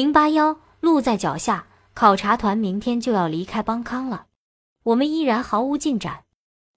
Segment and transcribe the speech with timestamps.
[0.00, 4.28] 零八幺，路在脚下，考察团明天就要离开邦康了，
[4.84, 6.24] 我们依然毫无进展，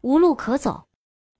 [0.00, 0.84] 无路可走。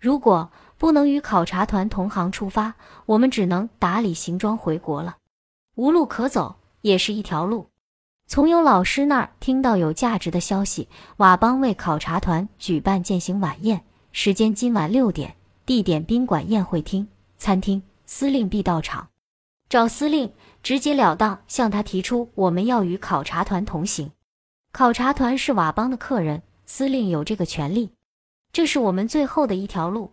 [0.00, 2.74] 如果不能与考察团同行出发，
[3.06, 5.18] 我们只能打理行装回国了。
[5.76, 7.68] 无路可走也是一条路。
[8.26, 17.06] 从有老师那儿听到有价值的消息，佤邦为考察团举办践行晚宴，时间今晚六点，地点宾馆宴会厅
[17.36, 19.10] 餐厅，司令必到场。
[19.68, 20.32] 找司令。
[20.60, 24.10] 直截了当向他提出，我们要与考察团同行。
[24.72, 27.90] 考察团是佤邦的客人，司令有这个权利。
[28.52, 30.12] 这是我们最后的一条路。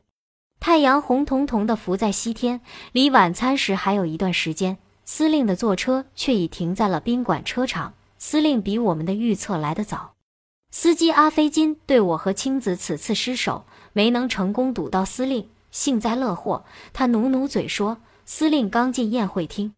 [0.60, 4.78] 太阳红彤彤的浮在西天，离晚餐时还有一段时间。
[5.04, 7.94] 司令的坐车却已停在了宾馆车场。
[8.18, 10.14] 司令比我们的预测来得早。
[10.72, 16.64] 司机阿飞金对我和青子此次失手，没能成功堵到司令，幸灾乐祸。
[16.94, 19.74] 他努努嘴说：“司令刚进宴会厅。”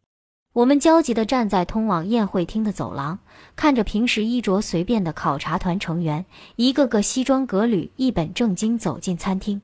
[0.54, 3.20] 我们焦急地站在通往宴会厅的走廊，
[3.56, 9.62] 看着平时衣着随便的考察团成员一个个西装革履、一本正经走进餐厅，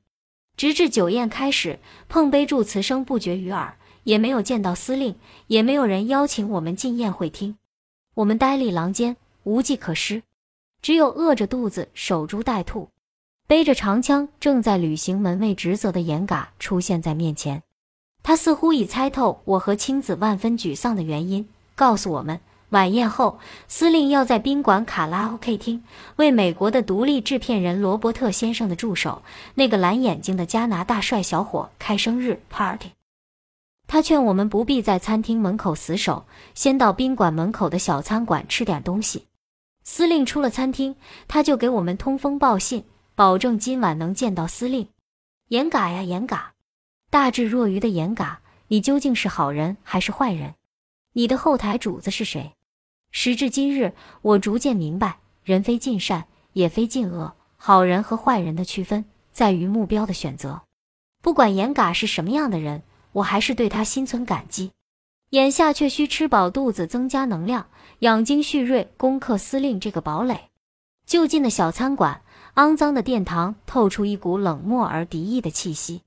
[0.56, 5.16] 直至酒宴开始，碰杯祝词声不绝于耳，也没有见到司令，
[5.48, 7.58] 也没有人邀请我们进宴会厅。
[8.14, 10.22] 我们呆立廊间，无计可施，
[10.84, 12.90] 只有饿着肚子守株待兔。
[13.48, 17.64] 背着长枪、正在履行门卫职责的严嘎出现在面前。
[18.24, 25.84] 他似乎已猜透我和青子万分沮丧的原因，告诉我们，晚宴后，司令要在宾馆卡拉 OK 厅
[26.16, 29.22] 为美国的独立制片人罗伯特先生的助手，
[29.56, 32.92] 那个蓝眼睛的加拿大帅小伙开生日 party。
[33.86, 39.28] 他劝我们不必在餐厅门口死守，先到宾馆门口的小餐馆吃点东西。
[39.84, 40.96] 司令出了餐厅，
[41.28, 42.86] 他就给我们通风报信，
[43.16, 44.88] 保证今晚能见到司令。
[45.50, 46.53] 严嘎呀，严嘎！
[47.14, 50.56] 大智若愚的严嘎，你究竟是好人还是坏人？
[51.12, 52.54] 你的后台主子是谁？
[53.12, 60.64] 时至今日，我逐渐明白，人非尽善，也非尽恶，好人和坏人的区分在于目标的选择。
[61.22, 62.82] 不管严嘎是什么样的人，
[63.12, 64.72] 我还是对他心存感激。
[65.30, 67.68] 眼下却需吃饱肚子，增加能量，
[68.00, 70.50] 养精蓄锐，攻克司令这个堡垒。
[71.06, 72.24] 就近的小餐馆，
[72.56, 76.02] 肮脏的殿堂透出一股冷漠而敌意的气息。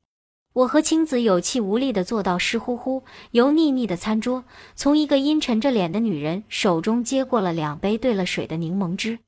[0.56, 3.02] 我和青子有气无力地坐到湿乎乎、
[3.32, 4.42] 油腻腻的餐桌，
[4.74, 9.18] 从一个阴沉着脸的女人手中接过了两杯兑了水的柠檬汁。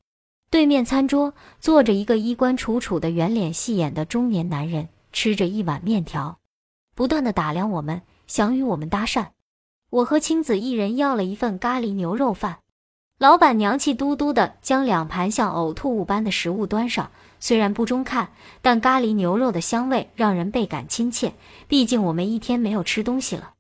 [0.49, 6.39] 对面餐桌坐着一个衣冠楚楚的圆脸细眼的中年男人，吃着一碗面条，
[6.95, 9.27] 不断地打量我们，想与我们搭讪。
[9.91, 12.61] 我和青子一人要了一份咖喱牛肉饭。
[13.19, 17.11] 老板娘气嘟嘟地将两盘像呕吐物般的食物端上。
[17.41, 18.33] 虽然不中看，
[18.63, 21.35] 但咖喱牛肉的香味让人倍感亲切。
[21.67, 23.55] 毕竟我们一天没有吃东西了。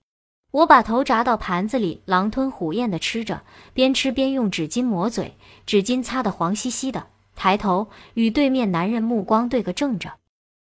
[0.50, 3.43] 我把头扎到盘子里，狼吞虎咽地吃着，
[3.75, 7.09] 边吃边用纸巾抹嘴，纸巾擦得黄兮兮的。
[7.37, 10.15] 抬头与对面男人目光对个正着。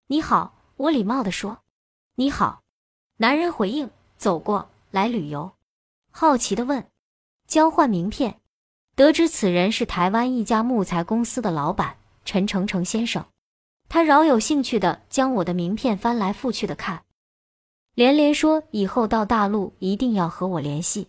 [0.06, 1.58] 你好，我礼貌地说。
[2.14, 2.62] 你好，
[3.18, 3.90] 男人回应。
[4.16, 5.50] 走过来旅游，
[6.12, 6.86] 好奇地问。
[7.48, 8.38] 交换名片，
[8.94, 11.96] 得知此人是台湾一家木材公司的老板。
[12.24, 13.24] 陈诚诚先生，
[13.88, 17.02] 他饶有兴趣地将我的名片翻来覆去的看，
[17.94, 21.08] 连连说以后到大陆一定要和我联系。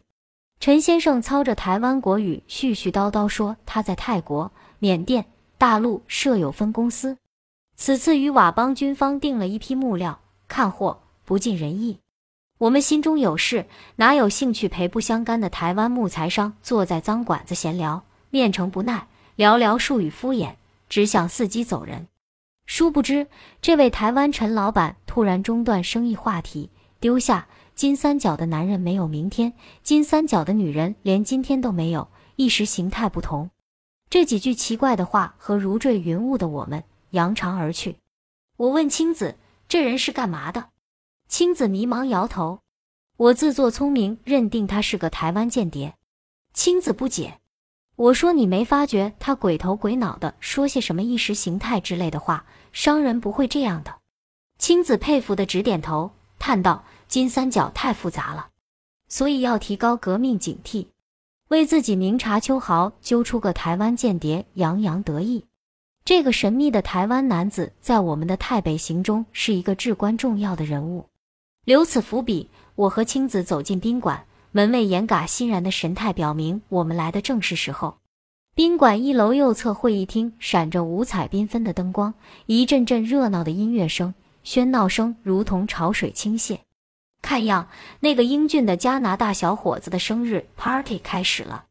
[0.59, 5.25] 陈先生操着台湾国语絮絮叨叨说他在泰国、缅甸、
[5.57, 7.17] 大陆设有分公司，
[7.75, 11.99] 此次与佤邦军方订了一批木料，看货不尽人意。
[12.59, 13.65] 我们心中有事，
[13.97, 18.03] 哪有兴趣陪不相干的台湾木材商坐在脏馆子闲聊？
[18.29, 20.55] 面呈不耐，寥寥数语敷衍。
[20.93, 22.07] 只想伺机走人，
[22.67, 23.25] 殊不知
[23.63, 33.49] 这位台湾陈老板突然中断生意话题，丢下金三角的男人没有明天，金三角的女人连今天都没有，意识形态不同。
[34.07, 37.97] 这几句奇怪的话和如坠云雾的我们扬长而去。
[38.57, 40.69] 我问青子：“这人是干嘛的？”
[41.27, 42.59] 青子迷茫摇头。
[43.17, 45.95] 我自作聪明，认定他是个台湾间谍。
[46.53, 47.39] 青子不解。
[47.95, 52.45] 我说：“你没发觉他鬼头鬼脑的说些什么意识形态之类的话？
[52.71, 53.93] 商人不会这样的。”
[54.57, 58.47] 青子佩服的直点头，叹道：“金三角太复杂了，
[59.07, 60.87] 所以要提高革命警惕，
[61.49, 65.45] 为自己明察秋毫，揪出个台湾间谍，洋洋得意。
[66.03, 71.05] 这个神秘的台湾男子，在我们的太北行中是一个至关重要的人物。”
[71.63, 74.25] 留此伏笔，我和青子走进宾馆。
[74.55, 77.97] 门卫严嘎欣然的神态表明，我们来的正是时候。
[78.53, 82.13] 宾馆一楼右侧会议厅闪着五彩缤纷的灯光，
[82.45, 84.13] 一阵阵热闹的音乐声、
[84.45, 86.59] 喧闹声如同潮水倾泻。
[87.19, 87.67] 看样，
[88.01, 91.65] 那个英俊的加拿大小伙子的生日 party 开始了。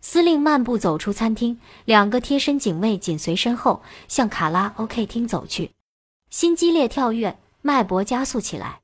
[0.00, 5.72] 司令漫步走出餐厅，两个贴身警卫紧随身后，向卡拉 OK 厅走去。
[6.30, 8.82] 心激烈跳跃，脉搏加速起来，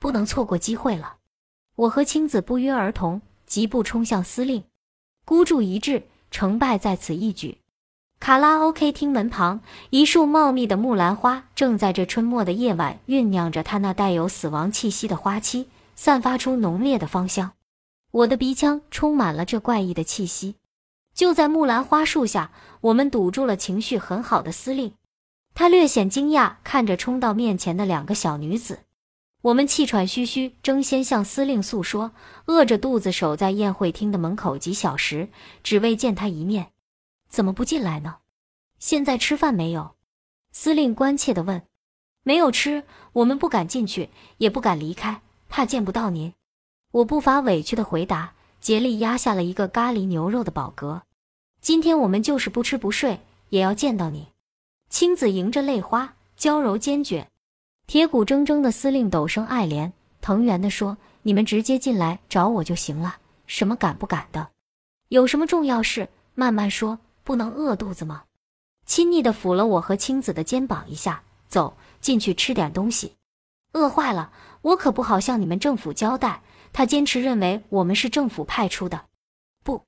[0.00, 1.15] 不能错过机会了。
[1.76, 4.64] 我和青子不约而同，疾步冲向司令。
[5.26, 7.58] 孤注一掷，成败在此一举。
[8.18, 17.52] 卡拉 OK 厅门旁，一束茂密的木兰花正在这春末的夜晚酝酿着它那带有死亡气息的花期，散发出浓烈的芳香。
[18.10, 20.54] 我的鼻腔充满了这怪异的气息。
[21.12, 24.94] 就在木兰花树下，我们堵住了情绪很好的司令。
[25.54, 28.80] 他略显惊讶，看着冲到面前的两个小女子。
[29.46, 32.10] 我们气喘吁吁，争先向司令诉说，
[32.46, 35.28] 饿着肚子守在宴会厅的门口几小时，
[35.62, 36.72] 只为见他一面。
[37.28, 38.16] 怎么不进来呢？
[38.80, 39.94] 现在吃饭没有？
[40.50, 41.62] 司令关切地问。
[42.24, 42.82] 没有吃，
[43.12, 46.34] 我们不敢进去，也不敢离开，怕见不到您。
[46.90, 51.02] 我不乏委屈地回答，竭力压下了一个咖喱牛肉的饱嗝。
[51.60, 53.20] 今天我们就是不吃不睡，
[53.50, 54.32] 也要见到你。
[54.88, 57.30] 青子迎着泪花，娇柔坚决。
[57.86, 64.48] 铁骨铮铮的司令陡生爱怜，藤原的说：“你们直接进来找我就行了，什么敢不敢的？
[65.08, 68.22] 有什么重要事，慢慢说。”不能饿肚子吗？
[68.84, 73.16] 亲昵的抚了我和青子的肩膀一下，走进去吃点东西。
[73.72, 74.30] 饿坏了，
[74.62, 76.42] 我可不好向你们政府交代。
[76.72, 79.06] 他坚持认为我们是政府派出的。
[79.64, 79.82] 不，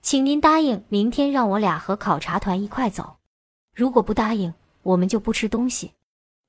[0.00, 3.16] 请您答应明天让我俩和考察团一块走。
[3.74, 4.54] 如果不答应，
[4.84, 5.90] 我们就不吃东西。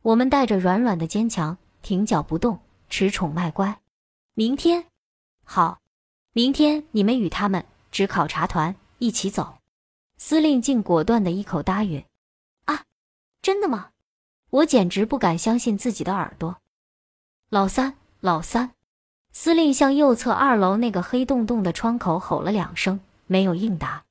[0.02, 2.60] 我们带着软软的坚强，停脚不动，
[2.90, 3.80] 恃宠卖乖。
[4.34, 4.86] 明天，
[5.44, 5.80] 好，
[6.34, 9.58] 明天你们与他们只考察团一起走。
[10.16, 12.04] 司令竟果断的一口答应。
[12.66, 12.84] 啊，
[13.42, 13.90] 真的吗？
[14.50, 16.58] 我简直不敢相信自己的耳朵。
[17.50, 18.72] 老三，老三！
[19.32, 24.06] 司令向右侧二楼那个黑洞洞的窗口吼了两声，没有应答，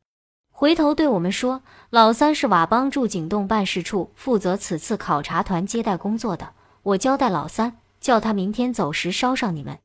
[0.58, 1.60] 回头对我们说
[1.90, 9.78] ：“老三是瓦邦驻景洞办事处负责此次考察团接待工作的，我交代老三，叫他明天走时捎上你们。”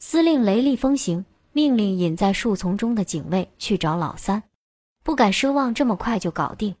[0.00, 4.44] 司令雷厉风行，命令隐在树丛中的警卫去找老三。
[5.04, 6.76] 不敢奢望这么快就搞定。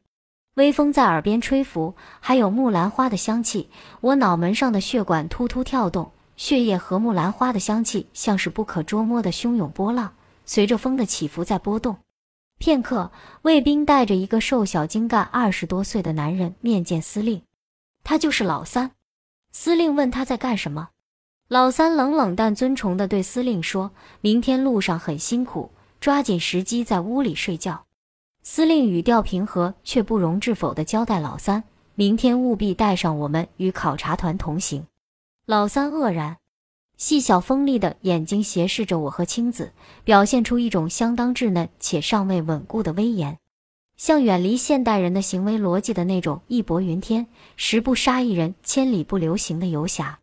[0.54, 3.68] 微风在耳边吹拂，还有木兰花的香气，
[4.00, 10.14] 我脑门上的血管突突跳动，血液和木兰花的香气像是不可捉摸的汹涌波浪，
[10.46, 11.98] 随着风的起伏在波动。
[12.58, 13.12] 片刻，
[13.42, 17.42] 卫兵带着一个瘦小精干、二十多岁的男人面见司令，
[18.02, 18.92] 他就是老三。
[19.52, 20.88] 司令问他在干什么，
[21.48, 25.70] 老三冷冷但尊崇地对司令说：“明天路上很辛苦，
[26.00, 27.84] 抓紧时机在屋里睡觉。”
[28.42, 31.62] 司令语调平和，却不容置否地交代老三
[31.94, 34.86] ：“明天务必带上我们与考察团同行。”
[35.46, 36.38] 老三愕然，
[36.96, 39.72] 细小锋利的眼睛斜视着我和青子，
[40.02, 43.38] 表现出一种相当稚嫩且尚未稳固的威严，
[43.98, 47.26] 像远离现代人的行为逻辑的那种义薄云天、
[47.56, 50.20] 十不杀一人、千里不留行的游侠。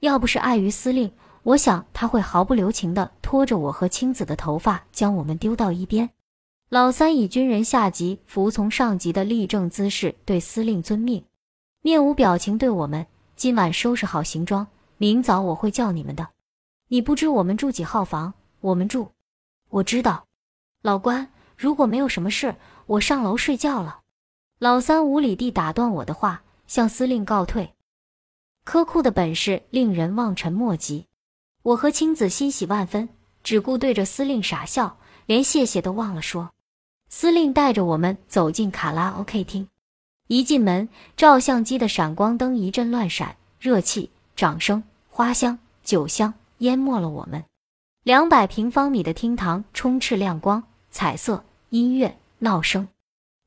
[0.00, 1.12] 要不是碍于司令，
[1.44, 6.10] 我想他会毫不留情地拖着我和青子的头发，将我们丢到一边。
[6.68, 11.24] 老三以军人下级服从上级的立正姿势对司令遵命，
[11.80, 13.06] 面无表情对我们
[13.36, 14.66] ：“今晚收拾好行装，
[14.98, 16.28] 明早我会叫你们的。
[16.88, 18.34] 你不知我们住几号房？
[18.60, 19.12] 我们住……
[19.70, 20.26] 我知道，
[20.82, 21.30] 老关。
[21.56, 22.54] 如果没有什么事，
[22.86, 24.00] 我上楼睡觉了。”
[24.58, 27.74] 老三无理地打断我的话，向司令告退。
[28.64, 31.06] 科库的本事令人望尘莫及。
[31.62, 33.08] 我和青子欣喜万分，
[33.42, 36.50] 只顾对着司令傻笑，连谢谢都忘了说。
[37.08, 39.68] 司令带着我们走进卡拉 OK 厅，
[40.26, 47.42] 一进门，照相机的闪光灯一阵乱闪，热气、掌声、花香、酒香淹没了我们。
[48.04, 52.86] 两百平方米的厅堂充斥亮光、彩色、音乐、闹声，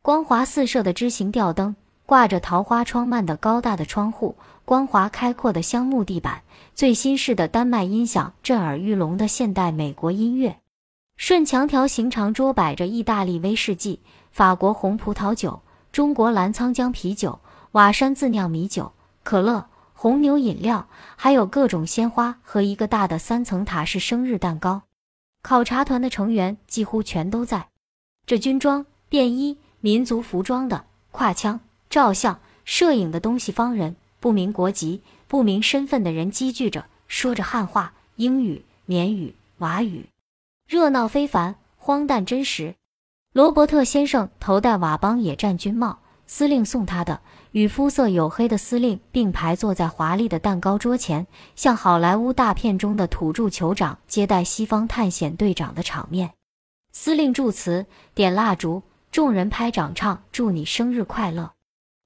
[0.02, 6.42] 光华四射的枝形吊灯，挂着桃花窗幔的高大的窗户，光滑开阔的香木地板，
[6.76, 10.58] 最新式的丹麦音响，震耳欲聋的现代美国音乐。
[11.16, 14.02] 顺墙条形长桌摆着意大利威士忌、
[14.34, 15.62] 法国红葡萄酒、
[15.94, 17.40] 中国澜沧江啤酒、
[17.72, 18.92] 瓦山自酿米酒、
[19.24, 19.68] 可乐、
[20.02, 24.82] 红牛饮料，还有各种鲜花和一个大的三层塔式生日蛋糕。
[25.44, 27.68] 考察团的成员几乎全都在，
[28.26, 40.08] 这军装、便衣、民族服装的、挎枪、照相、摄影的东西方人、不明国籍、不明身份的人积聚着，说着汉话、英语、缅语、瓦语。
[40.68, 42.74] 热闹非凡，荒诞真实。
[43.34, 46.00] 罗伯特先生头戴瓦邦野战军帽，
[46.34, 47.20] 司令送他的，
[47.52, 56.32] 与肤色黝黑的司令并排坐在华丽的蛋糕桌前，像好莱坞大片中的土著酋长接待西方探险队长的场面。
[56.94, 57.86] 司令祝词，
[58.16, 61.52] 点蜡烛，众人拍掌唱：“祝你生日快乐！”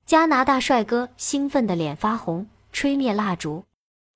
[0.07, 3.65] 加拿大帅哥兴奋的脸发红，吹灭蜡烛，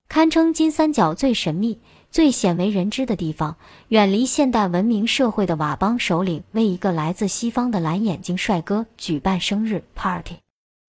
[0.08, 1.78] 堪称金三角最神秘。
[2.10, 3.56] 最鲜为人知的地方，
[3.88, 10.36] 远离现代文明社会的佤邦首领为一个来自西方的蓝眼睛帅哥举办生日 party。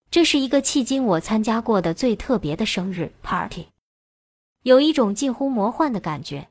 [0.09, 3.67] 这是一个迄今我参加过的最特别的生日 party，
[4.63, 6.47] 有一种近乎魔幻的感觉。